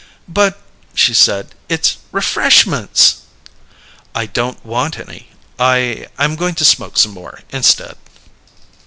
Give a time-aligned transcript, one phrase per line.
[0.27, 0.59] "But,"
[0.95, 3.17] she said, "it's refreshments!"
[4.15, 5.29] "I don't want any.
[5.59, 7.97] I I'm going to smoke some more, instead."